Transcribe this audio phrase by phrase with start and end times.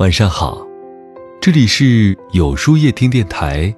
[0.00, 0.66] 晚上好，
[1.42, 3.70] 这里是有书夜听电台，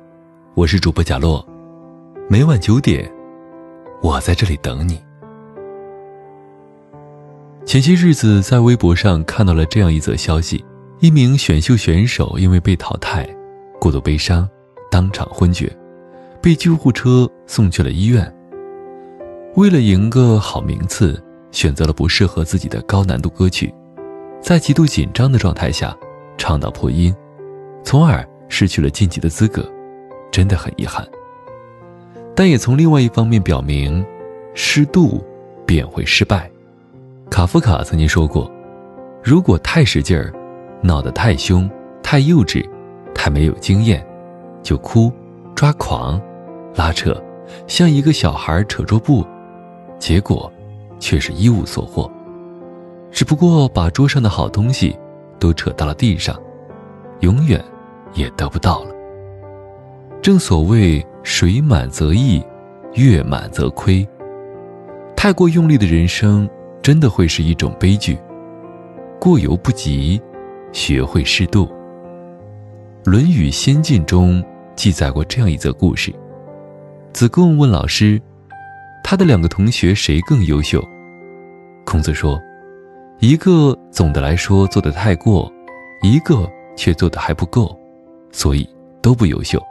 [0.54, 1.44] 我是主播贾洛，
[2.28, 3.12] 每晚九点，
[4.00, 5.02] 我在这里等你。
[7.66, 10.64] 前些日子在微博上看到了这样一则消息：
[11.00, 13.28] 一名选秀选手因为被淘汰，
[13.80, 14.48] 过度悲伤，
[14.92, 15.76] 当场昏厥，
[16.40, 18.32] 被救护车送去了医院。
[19.56, 21.20] 为了赢个好名次，
[21.50, 23.74] 选择了不适合自己的高难度歌曲，
[24.40, 25.92] 在极度紧张的状态下
[26.42, 27.14] 唱到破音，
[27.84, 29.64] 从而失去了晋级的资格，
[30.32, 31.06] 真的很遗憾。
[32.34, 34.04] 但也从另外一方面表明，
[34.52, 35.24] 适度
[35.64, 36.50] 便会失败。
[37.30, 38.50] 卡夫卡曾经说过
[39.22, 40.34] ：“如果太使劲儿，
[40.82, 41.70] 闹得太凶、
[42.02, 42.68] 太幼稚、
[43.14, 44.04] 太没有经验，
[44.64, 45.12] 就哭、
[45.54, 46.20] 抓狂、
[46.74, 47.16] 拉扯，
[47.68, 49.24] 像一个小孩扯桌布，
[49.96, 50.52] 结果
[50.98, 52.10] 却是一无所获。
[53.12, 54.98] 只不过把桌上的好东西
[55.42, 56.40] 都扯到了地上，
[57.20, 57.60] 永远
[58.14, 58.94] 也得不到了。
[60.22, 62.40] 正所谓水满则溢，
[62.94, 64.08] 月满则亏。
[65.16, 66.48] 太过用力的人生。”
[66.82, 68.18] 真的会是一种悲剧。
[69.20, 70.20] 过犹不及，
[70.72, 71.66] 学会适度。
[73.08, 74.42] 《论语先进》中
[74.74, 76.12] 记载过这样一则故事：
[77.12, 78.20] 子贡问老师，
[79.04, 80.82] 他的两个同学谁更优秀？
[81.84, 82.36] 孔子说，
[83.22, 85.48] 一个总的来说做得太过，
[86.02, 87.78] 一个却做得还不够，
[88.32, 88.68] 所以
[89.00, 89.62] 都不优秀。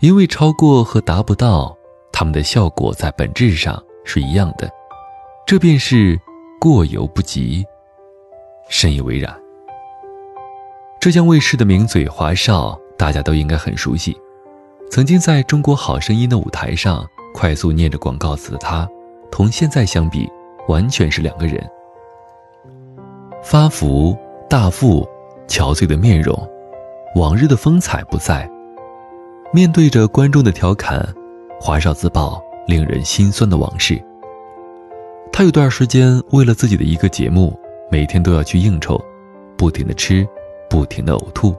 [0.00, 1.76] 因为超过和达不到，
[2.10, 4.70] 他们的效果在本质上是一样的。
[5.46, 6.18] 这便是
[6.58, 7.62] 过犹不及，
[8.70, 9.38] 深以为然。
[10.98, 14.16] 浙江卫视的名嘴华少，大家都应该很熟悉。
[14.90, 18.88] 曾经在中国好声音的舞台上快速念着广告词的他，
[19.30, 20.26] 同现在相比，
[20.68, 21.62] 完全是两个人。
[23.48, 24.18] 发福、
[24.50, 25.08] 大腹、
[25.46, 26.36] 憔悴的面容，
[27.14, 28.50] 往日的风采不在。
[29.52, 31.14] 面对着观众的调侃，
[31.60, 34.02] 华少自曝令人心酸的往事。
[35.32, 37.56] 他有段时间为了自己的一个节目，
[37.88, 39.00] 每天都要去应酬，
[39.56, 40.26] 不停的吃，
[40.68, 41.54] 不停的呕吐，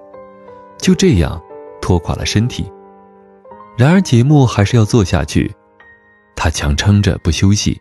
[0.78, 1.42] 就这样
[1.82, 2.70] 拖垮了身体。
[3.78, 5.50] 然而节目还是要做下去，
[6.36, 7.80] 他强撑着不休息，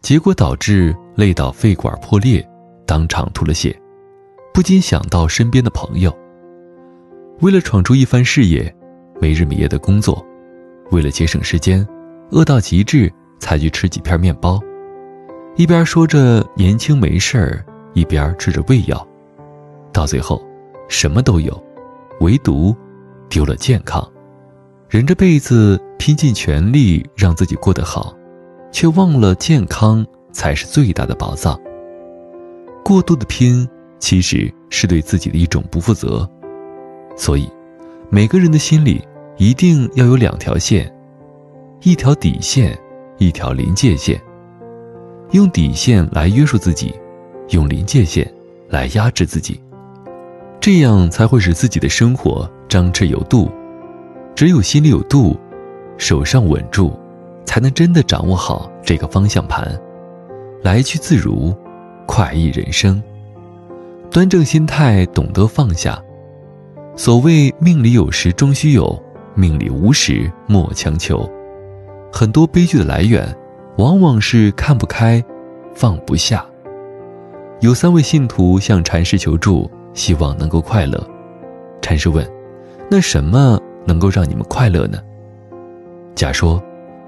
[0.00, 2.48] 结果导致累到肺管破裂，
[2.90, 3.80] 当场吐了血。
[4.52, 6.12] 不禁想到身边的朋友，
[7.40, 8.74] 为了闯出一番事业，
[9.20, 10.26] 没日没夜的工作，
[10.90, 11.86] 为了节省时间，
[12.32, 13.08] 饿到极致
[13.38, 14.60] 才去吃几片面包。
[15.54, 19.06] 一边说着年轻没事儿，一边吃着胃药，
[19.92, 20.44] 到最后，
[20.88, 21.64] 什么都有，
[22.22, 22.74] 唯独
[23.28, 24.04] 丢了健康。
[24.88, 28.12] 人这辈子拼尽全力让自己过得好，
[28.72, 31.56] 却忘了健康才是最大的宝藏。
[32.84, 33.68] 过度的拼
[33.98, 36.28] 其实是对自己的一种不负责。
[37.16, 37.48] 所以，
[38.08, 39.02] 每个人的心里
[39.36, 40.92] 一定要有两条线，
[41.82, 42.76] 一条底线，
[43.18, 44.20] 一条临界线。
[45.32, 46.92] 用底线来约束自己，
[47.50, 48.28] 用临界线
[48.68, 49.60] 来压制自己，
[50.60, 53.50] 这样才会使自己的生活张弛有度。
[54.34, 55.38] 只有心里有度，
[55.98, 56.98] 手上稳住，
[57.44, 59.78] 才能真的掌握好这个方向盘，
[60.62, 61.54] 来去自如，
[62.12, 63.00] 快意人生。
[64.10, 66.02] 端正心态，懂得放下。
[66.96, 69.00] 所谓命里有时终须有，
[69.36, 71.30] 命里无时莫强求。
[72.12, 73.24] 很多悲剧的来源。
[73.76, 75.24] 往往是看不开，
[75.74, 76.44] 放不下。
[77.60, 81.02] 有三位信徒向禅师求助，希望能够快乐。
[81.80, 82.28] 禅师问
[82.90, 84.98] ：“那什么能够让你们快乐呢？”
[86.14, 86.62] 甲说：“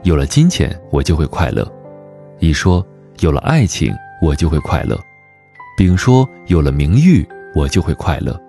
[0.05, 1.63] 有了金钱，我就会快乐；
[2.39, 2.87] 乙说：
[3.19, 3.93] 有了爱情，
[4.23, 4.97] 我就会快乐；
[5.77, 8.41] 丙说：有了名誉，我就会快乐。”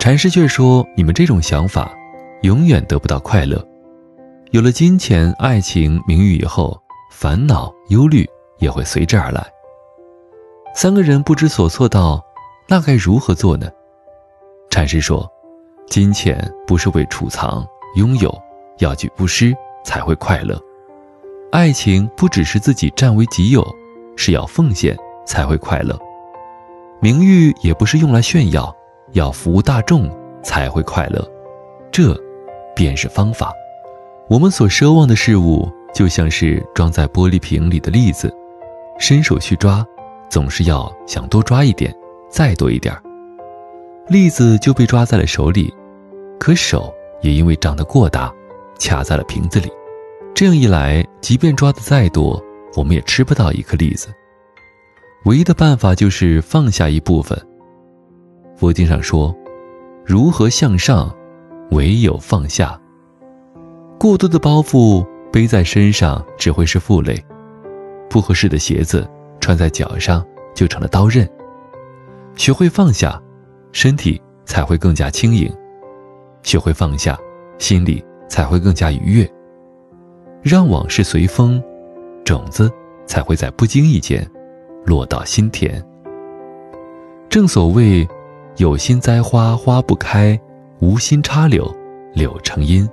[0.00, 1.92] 禅师却说：“你们这种想法，
[2.42, 3.62] 永远得不到快乐。
[4.52, 6.80] 有了金钱、爱情、名誉以后。”
[7.14, 8.26] 烦恼、忧虑
[8.58, 9.46] 也会随之而来。
[10.74, 12.20] 三个人不知所措道
[12.66, 13.68] ：“那该如何做呢？”
[14.70, 15.30] 禅师说
[15.86, 17.64] ：“金钱不是为储藏、
[17.96, 18.34] 拥有，
[18.78, 19.54] 要去布施
[19.84, 20.56] 才会快乐；
[21.52, 23.62] 爱情不只是自己占为己有，
[24.16, 25.96] 是要奉献才会快乐；
[27.00, 28.74] 名誉也不是用来炫耀，
[29.12, 30.10] 要服务大众
[30.42, 31.26] 才会快乐。
[31.90, 32.16] 这，
[32.74, 33.52] 便是方法。
[34.28, 38.34] 我们所奢望的事物。”就像是装在玻璃瓶里的栗子，
[38.98, 39.86] 伸手去抓，
[40.30, 41.94] 总是要想多抓一点，
[42.30, 43.02] 再多一点儿
[44.08, 45.70] 栗子就被抓在了手里，
[46.40, 48.32] 可手也因为长得过大，
[48.80, 49.70] 卡在了瓶子里。
[50.34, 52.42] 这样一来，即便抓的再多，
[52.76, 54.08] 我们也吃不到一颗栗子。
[55.24, 57.38] 唯一的办法就是放下一部分。
[58.56, 59.34] 佛经上说
[60.04, 61.14] ：“如何向上，
[61.70, 62.78] 唯有放下。
[63.98, 67.24] 过多的包袱背在身上只会是负累，
[68.10, 69.08] 不合适的鞋子
[69.40, 70.24] 穿在脚上
[70.54, 71.28] 就成了刀刃。
[72.34, 73.20] 学会放下，
[73.70, 75.48] 身体才会更加轻盈；
[76.42, 77.16] 学会放下，
[77.58, 79.32] 心里才会更加愉悦。
[80.42, 81.62] 让往事随风，
[82.32, 82.70] 种子
[83.06, 84.26] 才会在不经意间
[84.84, 85.84] 落到心田。
[87.28, 88.08] 正所谓。”
[88.58, 90.38] 有心栽花花不开，
[90.78, 91.74] 无心插柳
[92.12, 92.86] 柳成荫。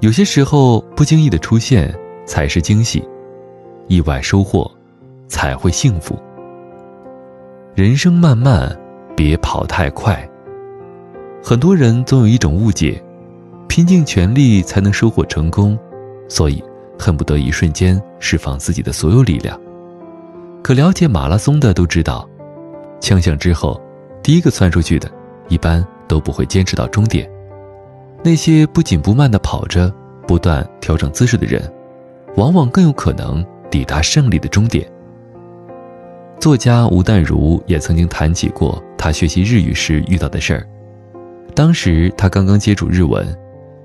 [0.00, 1.90] 有些时候不经意的出现
[2.26, 3.02] 才是惊喜，
[3.88, 4.70] 意外收获
[5.26, 6.14] 才会幸福。
[7.74, 8.78] 人生漫漫，
[9.16, 10.28] 别跑太快。
[11.42, 13.02] 很多人总有一种误解，
[13.68, 15.78] 拼尽全力才能收获成功，
[16.28, 16.62] 所以
[17.02, 19.60] 恨不得一瞬间释放自己的所有力量。
[20.62, 22.26] 可了解马拉松的都知道，
[23.00, 23.78] 枪响之后。
[24.22, 25.10] 第一个窜出去的，
[25.48, 27.28] 一般都不会坚持到终点。
[28.22, 29.92] 那些不紧不慢地跑着，
[30.28, 31.60] 不断调整姿势的人，
[32.36, 34.88] 往往更有可能抵达胜利的终点。
[36.38, 40.64] 作家吴淡如也曾经谈起过他学习日语时遇到的事儿。
[41.52, 43.26] 当时他刚刚接触日文，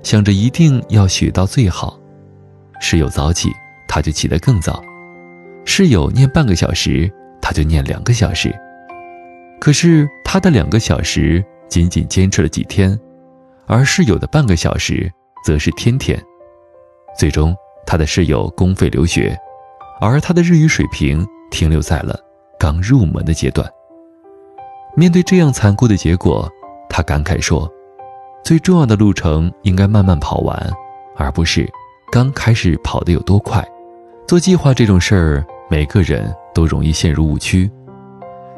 [0.04, 1.98] 想着一定要学到最好。
[2.80, 3.50] 室友早起，
[3.86, 4.82] 他就起得更早；
[5.64, 7.10] 室友念半个小时，
[7.40, 8.54] 他就念两个小时。
[9.60, 12.98] 可是他的两个小时仅仅坚持了几天，
[13.66, 15.10] 而室友的半个小时
[15.44, 16.20] 则是天天。
[17.18, 17.54] 最终，
[17.84, 19.36] 他的室友公费留学，
[20.00, 22.18] 而他的日语水平停留在了
[22.58, 23.68] 刚入门的阶段。
[24.94, 26.48] 面对这样残酷的结果，
[26.88, 27.68] 他感慨说
[28.44, 30.70] ：“最重要的路程应该慢慢跑完，
[31.16, 31.68] 而不是
[32.10, 33.66] 刚开始跑得有多快。
[34.26, 37.70] 做计划这种事儿，每个人都容易陷入误区。”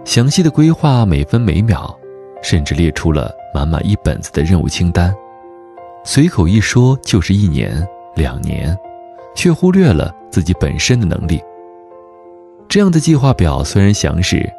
[0.05, 1.97] 详细的规划每分每秒，
[2.43, 5.15] 甚至列出了满满一本子的任务清单，
[6.05, 7.87] 随口一说就是一年
[8.17, 8.77] 两年，
[9.35, 11.41] 却忽略了自己本身的能力。
[12.67, 14.51] 这样的计划表虽然详实，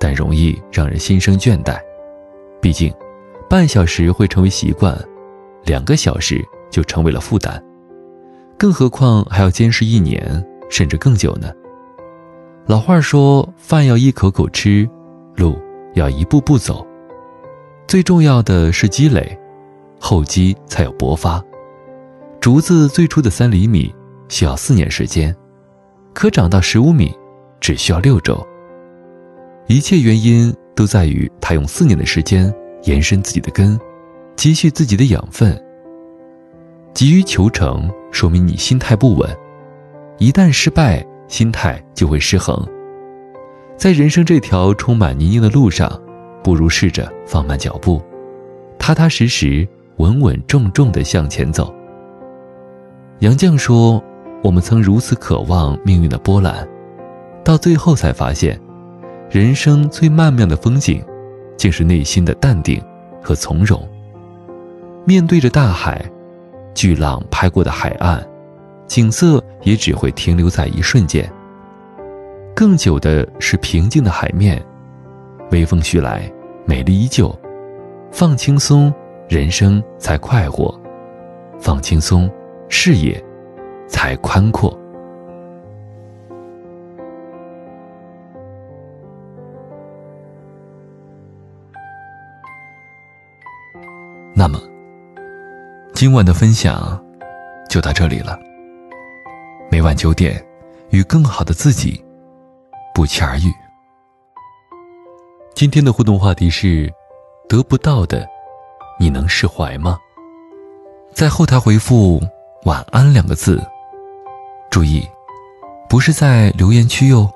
[0.00, 1.78] 但容易让人心生倦怠。
[2.60, 2.92] 毕竟，
[3.50, 4.98] 半小时会成为习惯，
[5.64, 7.62] 两个小时就成为了负担，
[8.58, 11.52] 更何况还要坚持一年甚至更久呢？
[12.66, 14.88] 老话说：“饭要一口口吃，
[15.36, 15.58] 路
[15.94, 16.86] 要一步步走。
[17.86, 19.38] 最重要的是积累，
[20.00, 21.42] 厚积才有薄发。
[22.40, 23.94] 竹子最初的三厘米
[24.28, 25.34] 需要四年时间，
[26.14, 27.14] 可长到十五米
[27.60, 28.44] 只需要六周。
[29.68, 32.52] 一切原因都在于他用四年的时间
[32.84, 33.78] 延伸自己的根，
[34.34, 35.60] 积蓄自己的养分。
[36.96, 39.28] 急于求成，说明你心态不稳。
[40.18, 42.56] 一旦失败。”心态就会失衡，
[43.76, 46.00] 在人生这条充满泥泞的路上，
[46.40, 48.00] 不如试着放慢脚步，
[48.78, 49.66] 踏踏实实、
[49.96, 51.74] 稳稳重重地向前走。
[53.18, 54.00] 杨绛说
[54.40, 56.64] ：“我们曾如此渴望命运的波澜，
[57.42, 58.56] 到最后才发现，
[59.28, 61.04] 人生最曼妙的风景，
[61.56, 62.80] 竟是内心的淡定
[63.20, 63.84] 和从容。
[65.04, 66.08] 面对着大海，
[66.76, 68.24] 巨浪拍过的海岸。”
[68.86, 71.28] 景色也只会停留在一瞬间。
[72.54, 74.64] 更久的是平静的海面，
[75.50, 76.30] 微风徐来，
[76.64, 77.36] 美丽依旧。
[78.12, 78.94] 放轻松，
[79.28, 80.72] 人生才快活；
[81.58, 82.30] 放轻松，
[82.68, 83.22] 视野
[83.88, 84.78] 才宽阔。
[94.32, 94.60] 那么，
[95.96, 97.02] 今晚的分享
[97.70, 98.38] 就到这里了。
[99.70, 100.46] 每晚九点，
[100.90, 102.04] 与更好的自己
[102.94, 103.50] 不期而遇。
[105.54, 106.92] 今天的互动话题是：
[107.48, 108.28] 得不到的，
[109.00, 109.98] 你能释怀吗？
[111.14, 112.20] 在后台回复
[112.66, 113.66] “晚安”两个字，
[114.70, 115.02] 注意，
[115.88, 117.26] 不是在留言区哟。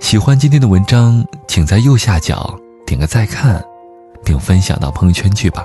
[0.00, 2.54] 喜欢今天的文章，请在右下角
[2.84, 3.64] 点个再看，
[4.22, 5.64] 并分享到朋友圈去吧。